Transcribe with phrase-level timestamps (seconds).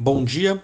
[0.00, 0.62] Bom dia.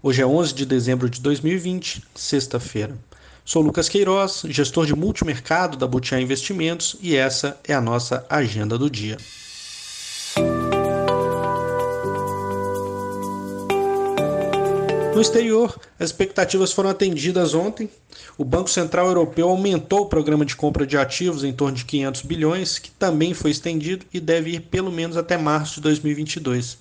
[0.00, 2.96] Hoje é 11 de dezembro de 2020, sexta-feira.
[3.44, 8.78] Sou Lucas Queiroz, gestor de multimercado da Butiá Investimentos e essa é a nossa agenda
[8.78, 9.16] do dia.
[15.16, 17.90] No exterior, as expectativas foram atendidas ontem.
[18.38, 22.22] O Banco Central Europeu aumentou o programa de compra de ativos em torno de 500
[22.22, 26.78] bilhões, que também foi estendido e deve ir pelo menos até março de 2022.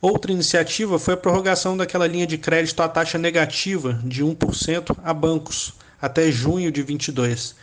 [0.00, 5.14] Outra iniciativa foi a prorrogação daquela linha de crédito à taxa negativa de 1% a
[5.14, 7.54] bancos até junho de 22.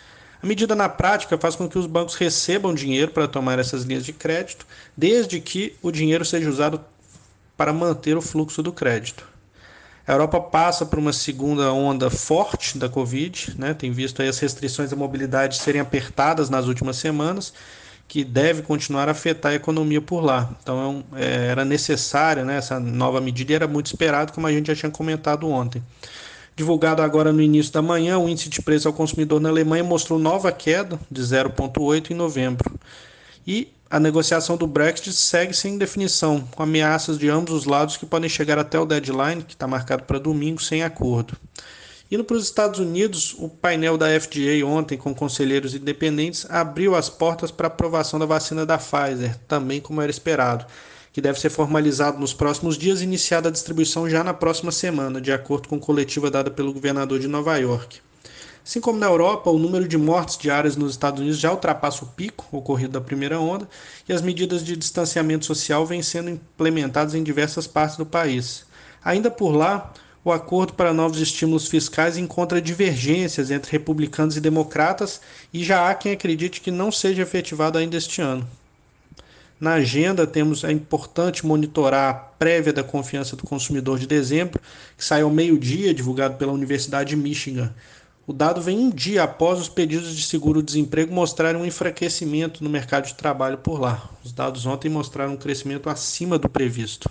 [0.42, 4.04] A medida na prática faz com que os bancos recebam dinheiro para tomar essas linhas
[4.04, 4.66] de crédito,
[4.98, 6.82] desde que o dinheiro seja usado
[7.56, 9.26] para manter o fluxo do crédito.
[10.06, 13.74] A Europa passa por uma segunda onda forte da Covid, né?
[13.74, 17.54] tem visto as restrições à mobilidade serem apertadas nas últimas semanas
[18.14, 20.48] que deve continuar a afetar a economia por lá.
[20.62, 24.68] Então é, era necessária né, essa nova medida e era muito esperado, como a gente
[24.68, 25.82] já tinha comentado ontem.
[26.56, 30.20] Divulgado agora no início da manhã, o índice de preço ao consumidor na Alemanha mostrou
[30.20, 32.80] nova queda de 0,8 em novembro.
[33.48, 38.06] E a negociação do Brexit segue sem definição, com ameaças de ambos os lados que
[38.06, 41.36] podem chegar até o deadline, que está marcado para domingo, sem acordo.
[42.14, 47.10] Indo para os Estados Unidos, o painel da FDA ontem, com conselheiros independentes, abriu as
[47.10, 50.64] portas para a aprovação da vacina da Pfizer, também como era esperado,
[51.12, 55.20] que deve ser formalizado nos próximos dias e iniciada a distribuição já na próxima semana,
[55.20, 58.00] de acordo com coletiva dada pelo governador de Nova York.
[58.64, 62.10] Assim como na Europa, o número de mortes diárias nos Estados Unidos já ultrapassa o
[62.10, 63.68] pico ocorrido da primeira onda
[64.08, 68.68] e as medidas de distanciamento social vêm sendo implementadas em diversas partes do país.
[69.04, 69.92] Ainda por lá,
[70.26, 75.20] o acordo para novos estímulos fiscais encontra divergências entre republicanos e democratas
[75.54, 78.48] e já há quem acredite que não seja efetivado ainda este ano.
[79.60, 84.62] Na agenda, temos é importante monitorar a prévia da confiança do consumidor de dezembro,
[84.98, 87.74] que sai ao meio-dia, divulgado pela Universidade de Michigan.
[88.26, 93.08] O dado vem um dia após os pedidos de seguro-desemprego mostrarem um enfraquecimento no mercado
[93.08, 94.10] de trabalho por lá.
[94.24, 97.10] Os dados ontem mostraram um crescimento acima do previsto.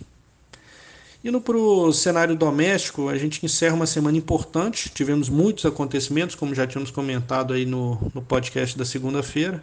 [1.25, 4.88] Indo para o cenário doméstico, a gente encerra uma semana importante.
[4.88, 9.62] Tivemos muitos acontecimentos, como já tínhamos comentado aí no, no podcast da segunda-feira.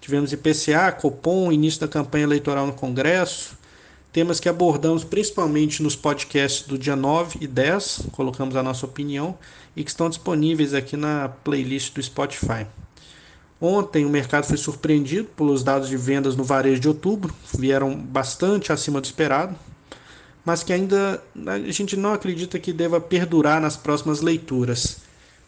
[0.00, 3.56] Tivemos IPCA, Copom, início da campanha eleitoral no Congresso,
[4.12, 9.38] temas que abordamos principalmente nos podcasts do dia 9 e 10, colocamos a nossa opinião,
[9.76, 12.66] e que estão disponíveis aqui na playlist do Spotify.
[13.60, 18.72] Ontem o mercado foi surpreendido pelos dados de vendas no varejo de outubro, vieram bastante
[18.72, 19.54] acima do esperado,
[20.48, 24.96] mas que ainda a gente não acredita que deva perdurar nas próximas leituras.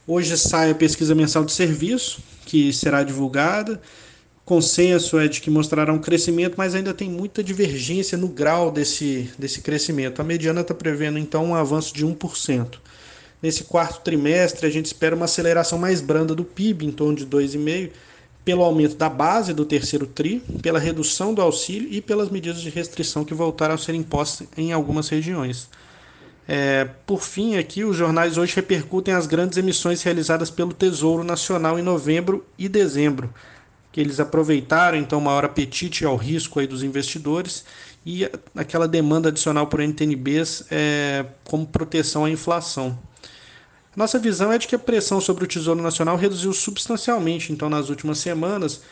[0.06, 3.81] Hoje sai a pesquisa mensal de serviço, que será divulgada.
[4.44, 9.31] Consenso é de que mostrará um crescimento, mas ainda tem muita divergência no grau desse,
[9.38, 10.21] desse crescimento.
[10.21, 12.78] A mediana está prevendo então um avanço de 1%.
[13.43, 17.25] Nesse quarto trimestre, a gente espera uma aceleração mais branda do PIB, em torno de
[17.25, 17.91] 2,5%,
[18.44, 22.70] pelo aumento da base do terceiro TRI, pela redução do auxílio e pelas medidas de
[22.70, 25.68] restrição que voltaram a ser impostas em algumas regiões.
[26.48, 31.78] É, por fim, aqui os jornais hoje repercutem as grandes emissões realizadas pelo Tesouro Nacional
[31.78, 33.32] em novembro e dezembro,
[33.92, 37.64] que eles aproveitaram então maior apetite ao risco aí dos investidores
[38.04, 42.98] e aquela demanda adicional por NTNBs é, como proteção à inflação.
[43.96, 47.88] Nossa visão é de que a pressão sobre o Tesouro Nacional reduziu substancialmente então nas
[47.88, 48.82] últimas semanas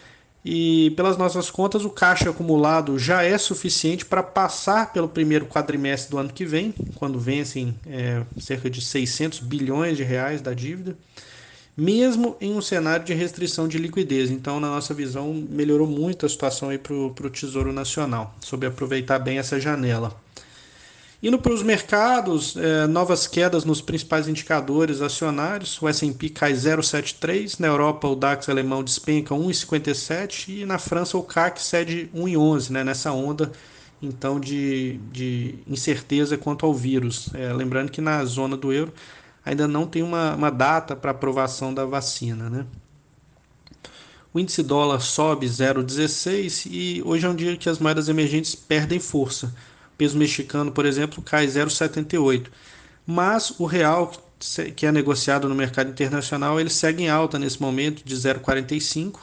[0.44, 6.10] e pelas nossas contas o caixa acumulado já é suficiente para passar pelo primeiro quadrimestre
[6.10, 10.96] do ano que vem, quando vencem é, cerca de 600 bilhões de reais da dívida,
[11.76, 14.30] mesmo em um cenário de restrição de liquidez.
[14.30, 19.38] Então, na nossa visão, melhorou muito a situação para o Tesouro Nacional, sobre aproveitar bem
[19.38, 20.18] essa janela.
[21.20, 25.80] Indo para os mercados, é, novas quedas nos principais indicadores acionários.
[25.82, 31.22] O S&P cai 0,73, na Europa o DAX alemão despenca 1,57 e na França o
[31.24, 33.50] CAC cede 1,11, né, nessa onda
[34.00, 37.30] então de, de incerteza quanto ao vírus.
[37.34, 38.94] É, lembrando que na zona do euro
[39.44, 42.48] ainda não tem uma, uma data para aprovação da vacina.
[42.48, 42.64] Né?
[44.32, 49.00] O índice dólar sobe 0,16 e hoje é um dia que as moedas emergentes perdem
[49.00, 49.52] força
[49.98, 52.46] peso mexicano, por exemplo, cai 0,78.
[53.04, 54.12] Mas o real,
[54.76, 59.18] que é negociado no mercado internacional, ele segue em alta nesse momento de 0,45,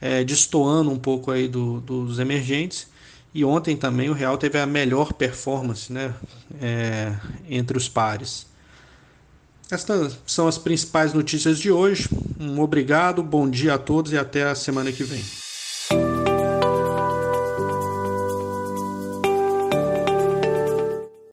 [0.00, 2.88] é, destoando um pouco aí do, dos emergentes.
[3.32, 6.12] E ontem também o real teve a melhor performance né,
[6.60, 7.14] é,
[7.48, 8.46] entre os pares.
[9.70, 12.08] Estas são as principais notícias de hoje.
[12.40, 15.22] Um obrigado, bom dia a todos e até a semana que vem.